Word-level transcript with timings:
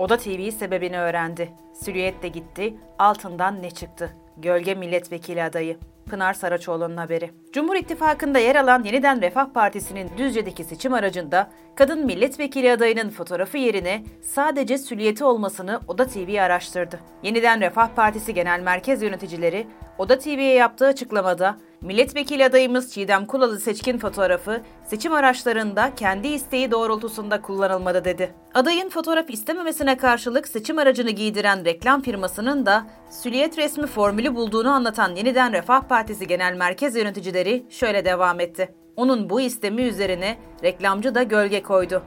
Oda 0.00 0.16
TV 0.16 0.50
sebebini 0.50 0.98
öğrendi. 0.98 1.52
Silüet 1.72 2.22
de 2.22 2.28
gitti, 2.28 2.74
altından 2.98 3.62
ne 3.62 3.70
çıktı? 3.70 4.16
Gölge 4.36 4.74
milletvekili 4.74 5.42
adayı. 5.42 5.78
Pınar 6.10 6.34
Saraçoğlu'nun 6.34 6.96
haberi. 6.96 7.30
Cumhur 7.52 7.76
İttifakı'nda 7.76 8.38
yer 8.38 8.56
alan 8.56 8.84
Yeniden 8.84 9.22
Refah 9.22 9.46
Partisi'nin 9.54 10.10
Düzce'deki 10.18 10.64
seçim 10.64 10.94
aracında 10.94 11.50
kadın 11.74 12.06
milletvekili 12.06 12.72
adayının 12.72 13.10
fotoğrafı 13.10 13.58
yerine 13.58 14.04
sadece 14.22 14.78
süliyeti 14.78 15.24
olmasını 15.24 15.80
Oda 15.88 16.06
TV 16.06 16.40
araştırdı. 16.40 17.00
Yeniden 17.22 17.60
Refah 17.60 17.88
Partisi 17.88 18.34
Genel 18.34 18.60
Merkez 18.60 19.02
Yöneticileri 19.02 19.66
Oda 20.00 20.18
TV'ye 20.18 20.54
yaptığı 20.54 20.86
açıklamada 20.86 21.56
milletvekili 21.80 22.44
adayımız 22.44 22.92
Çiğdem 22.92 23.26
Kulalı 23.26 23.60
seçkin 23.60 23.98
fotoğrafı 23.98 24.60
seçim 24.84 25.12
araçlarında 25.12 25.94
kendi 25.94 26.28
isteği 26.28 26.70
doğrultusunda 26.70 27.42
kullanılmadı 27.42 28.04
dedi. 28.04 28.34
Adayın 28.54 28.88
fotoğraf 28.88 29.30
istememesine 29.30 29.96
karşılık 29.96 30.48
seçim 30.48 30.78
aracını 30.78 31.10
giydiren 31.10 31.64
reklam 31.64 32.02
firmasının 32.02 32.66
da 32.66 32.86
süliyet 33.10 33.58
resmi 33.58 33.86
formülü 33.86 34.34
bulduğunu 34.34 34.70
anlatan 34.70 35.14
Yeniden 35.16 35.52
Refah 35.52 35.82
Partisi 35.82 36.26
Genel 36.26 36.54
Merkez 36.54 36.96
Yöneticileri 36.96 37.66
şöyle 37.70 38.04
devam 38.04 38.40
etti. 38.40 38.74
Onun 38.96 39.30
bu 39.30 39.40
istemi 39.40 39.82
üzerine 39.82 40.36
reklamcı 40.62 41.14
da 41.14 41.22
gölge 41.22 41.62
koydu. 41.62 42.02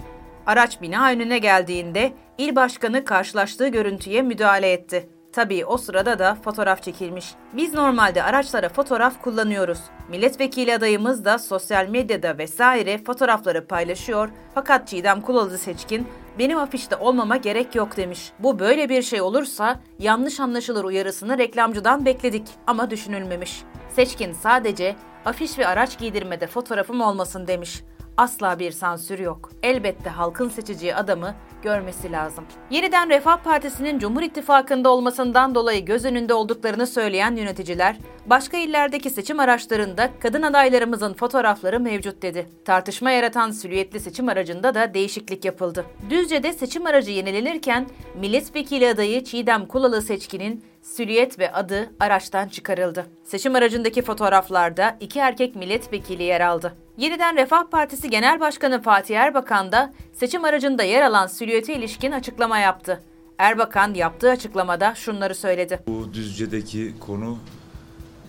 Araç 0.46 0.82
bina 0.82 1.12
önüne 1.12 1.38
geldiğinde 1.38 2.14
il 2.38 2.56
başkanı 2.56 3.06
karşılaştığı 3.06 3.68
görüntüye 3.68 4.22
müdahale 4.22 4.72
etti. 4.72 5.10
Tabii 5.34 5.66
o 5.66 5.78
sırada 5.78 6.20
da 6.20 6.36
fotoğraf 6.36 6.84
çekilmiş. 6.84 7.26
Biz 7.54 7.74
normalde 7.74 8.24
araçlara 8.24 8.70
fotoğraf 8.70 9.22
kullanıyoruz. 9.22 9.80
Milletvekili 10.10 10.76
adayımız 10.76 11.26
da 11.26 11.40
sosyal 11.40 11.88
medyada 11.88 12.38
vesaire 12.38 13.04
fotoğrafları 13.04 13.68
paylaşıyor 13.68 14.30
fakat 14.54 14.88
Çiğdem 14.88 15.22
Kulalı 15.22 15.58
Seçkin 15.58 16.08
benim 16.40 16.58
afişte 16.58 16.96
olmama 16.96 17.38
gerek 17.38 17.76
yok 17.76 17.98
demiş. 17.98 18.32
Bu 18.40 18.60
böyle 18.60 18.90
bir 18.90 19.02
şey 19.02 19.22
olursa 19.22 19.80
yanlış 20.00 20.40
anlaşılır 20.40 20.84
uyarısını 20.84 21.38
reklamcıdan 21.38 22.06
bekledik 22.06 22.48
ama 22.68 22.90
düşünülmemiş. 22.90 23.64
Seçkin 23.90 24.34
sadece 24.34 24.96
afiş 25.26 25.60
ve 25.60 25.68
araç 25.68 26.00
giydirmede 26.00 26.48
fotoğrafım 26.48 27.02
olmasın 27.02 27.48
demiş. 27.48 27.84
Asla 28.18 28.60
bir 28.60 28.72
sansür 28.72 29.20
yok. 29.20 29.52
Elbette 29.64 30.10
halkın 30.10 30.50
seçeceği 30.50 30.96
adamı 30.96 31.36
görmesi 31.64 32.12
lazım. 32.12 32.46
Yeniden 32.70 33.10
Refah 33.10 33.38
Partisi'nin 33.38 34.00
Cumhur 34.00 34.22
İttifakı'nda 34.22 34.90
olmasından 34.90 35.56
dolayı 35.56 35.86
göz 35.86 36.06
önünde 36.06 36.34
olduklarını 36.34 36.88
söyleyen 36.88 37.36
yöneticiler, 37.36 37.98
başka 38.26 38.58
illerdeki 38.58 39.10
seçim 39.10 39.40
araçlarında 39.40 40.10
kadın 40.20 40.42
adaylarımızın 40.42 41.14
fotoğrafları 41.14 41.80
mevcut 41.80 42.22
dedi. 42.22 42.50
Tartışma 42.66 43.12
yaratan 43.12 43.52
silüetli 43.52 44.00
seçim 44.00 44.30
aracında 44.30 44.76
da 44.76 44.94
değişiklik 44.94 45.46
yapıldı. 45.46 45.86
Düzce'de 46.10 46.54
seçim 46.54 46.86
aracı 46.86 47.12
yenilenirken 47.12 47.88
milletvekili 48.20 48.90
adayı 48.90 49.24
Çiğdem 49.24 49.66
Kulalı 49.66 50.02
Seçkin'in 50.02 50.66
silüet 50.84 51.40
ve 51.40 51.54
adı 51.54 51.92
araçtan 52.00 52.48
çıkarıldı. 52.48 53.06
Seçim 53.24 53.56
aracındaki 53.56 54.02
fotoğraflarda 54.02 54.98
iki 55.00 55.20
erkek 55.20 55.56
milletvekili 55.56 56.24
yer 56.24 56.42
aldı. 56.42 56.76
Yeniden 56.98 57.38
Refah 57.38 57.64
Partisi 57.70 58.10
Genel 58.10 58.40
Başkanı 58.40 58.82
Fatih 58.82 59.18
Erbakan 59.18 59.72
da 59.72 59.94
seçim 60.14 60.46
aracında 60.46 60.84
yer 60.84 61.02
alan 61.02 61.28
silüete 61.28 61.76
ilişkin 61.76 62.12
açıklama 62.12 62.58
yaptı. 62.58 63.04
Erbakan 63.38 63.94
yaptığı 63.94 64.30
açıklamada 64.30 64.96
şunları 64.96 65.36
söyledi. 65.36 65.80
Bu 65.88 66.14
Düzce'deki 66.14 66.94
konu 67.00 67.38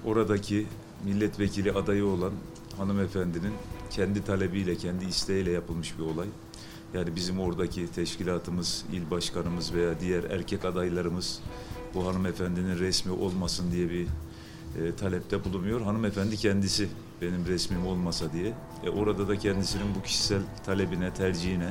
oradaki 0.04 0.66
milletvekili 1.04 1.72
adayı 1.72 2.06
olan 2.06 2.32
hanımefendinin 2.76 3.52
kendi 3.90 4.24
talebiyle, 4.24 4.76
kendi 4.76 5.04
isteğiyle 5.04 5.50
yapılmış 5.50 5.98
bir 5.98 6.04
olay. 6.04 6.26
Yani 6.94 7.16
bizim 7.16 7.40
oradaki 7.40 7.92
teşkilatımız, 7.92 8.84
il 8.92 9.10
başkanımız 9.10 9.74
veya 9.74 10.00
diğer 10.00 10.24
erkek 10.24 10.64
adaylarımız 10.64 11.40
bu 11.94 12.06
hanımefendinin 12.06 12.78
resmi 12.78 13.12
olmasın 13.12 13.72
diye 13.72 13.90
bir 13.90 14.06
e, 14.80 14.96
talepte 14.96 15.44
bulunmuyor. 15.44 15.80
Hanımefendi 15.80 16.36
kendisi 16.36 16.88
benim 17.22 17.46
resmim 17.46 17.86
olmasa 17.86 18.32
diye. 18.32 18.52
E, 18.84 18.90
orada 18.90 19.28
da 19.28 19.38
kendisinin 19.38 19.94
bu 19.98 20.02
kişisel 20.02 20.42
talebine, 20.66 21.14
tercihine, 21.14 21.70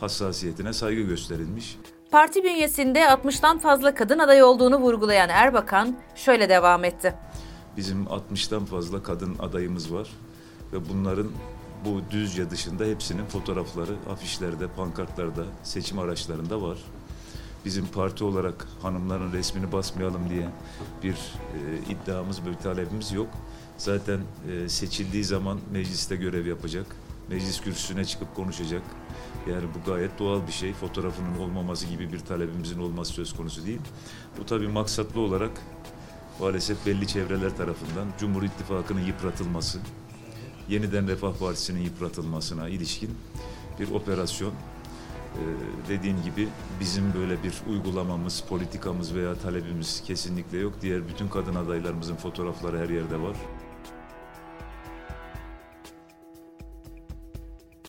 hassasiyetine 0.00 0.72
saygı 0.72 1.02
gösterilmiş. 1.02 1.78
Parti 2.10 2.44
bünyesinde 2.44 3.00
60'tan 3.00 3.58
fazla 3.58 3.94
kadın 3.94 4.18
aday 4.18 4.42
olduğunu 4.42 4.76
vurgulayan 4.76 5.28
Erbakan 5.28 5.96
şöyle 6.14 6.48
devam 6.48 6.84
etti. 6.84 7.14
Bizim 7.76 8.04
60'tan 8.04 8.66
fazla 8.66 9.02
kadın 9.02 9.36
adayımız 9.38 9.92
var 9.92 10.08
ve 10.72 10.88
bunların 10.88 11.28
bu 11.84 12.00
Düzce 12.10 12.50
dışında 12.50 12.84
hepsinin 12.84 13.24
fotoğrafları 13.26 13.92
afişlerde, 14.10 14.68
pankartlarda, 14.68 15.44
seçim 15.62 15.98
araçlarında 15.98 16.62
var. 16.62 16.78
Bizim 17.64 17.86
parti 17.86 18.24
olarak 18.24 18.66
hanımların 18.82 19.32
resmini 19.32 19.72
basmayalım 19.72 20.30
diye 20.30 20.48
bir 21.02 21.12
e, 21.12 21.92
iddiamız, 21.92 22.46
bir 22.46 22.54
talebimiz 22.54 23.12
yok. 23.12 23.28
Zaten 23.78 24.20
e, 24.50 24.68
seçildiği 24.68 25.24
zaman 25.24 25.58
mecliste 25.72 26.16
görev 26.16 26.46
yapacak, 26.46 26.86
meclis 27.28 27.60
kürsüsüne 27.60 28.04
çıkıp 28.04 28.36
konuşacak. 28.36 28.82
Yani 29.50 29.64
bu 29.74 29.90
gayet 29.90 30.18
doğal 30.18 30.46
bir 30.46 30.52
şey. 30.52 30.72
Fotoğrafının 30.72 31.38
olmaması 31.38 31.86
gibi 31.86 32.12
bir 32.12 32.18
talebimizin 32.18 32.78
olması 32.78 33.12
söz 33.12 33.36
konusu 33.36 33.66
değil. 33.66 33.80
Bu 34.38 34.46
tabii 34.46 34.68
maksatlı 34.68 35.20
olarak 35.20 35.50
maalesef 36.40 36.86
belli 36.86 37.06
çevreler 37.06 37.56
tarafından 37.56 38.08
Cumhur 38.20 38.42
İttifakı'nın 38.42 39.00
yıpratılması, 39.00 39.78
yeniden 40.68 41.08
Refah 41.08 41.32
Partisi'nin 41.32 41.80
yıpratılmasına 41.80 42.68
ilişkin 42.68 43.10
bir 43.80 43.90
operasyon. 43.90 44.52
Ee, 45.38 45.88
dediğin 45.88 46.22
gibi 46.22 46.48
bizim 46.80 47.14
böyle 47.14 47.42
bir 47.42 47.54
uygulamamız, 47.70 48.40
politikamız 48.40 49.14
veya 49.14 49.34
talebimiz 49.34 50.02
kesinlikle 50.06 50.58
yok. 50.58 50.72
Diğer 50.82 51.08
bütün 51.08 51.28
kadın 51.28 51.54
adaylarımızın 51.54 52.16
fotoğrafları 52.16 52.78
her 52.78 52.88
yerde 52.88 53.20
var. 53.20 53.36